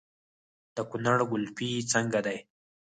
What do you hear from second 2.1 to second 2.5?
ده؟